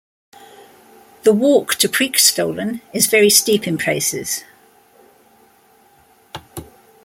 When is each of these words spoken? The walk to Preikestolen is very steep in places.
The 1.21 1.31
walk 1.31 1.75
to 1.75 1.87
Preikestolen 1.87 2.81
is 2.91 3.05
very 3.05 3.29
steep 3.29 3.67
in 3.67 3.77
places. 3.77 4.43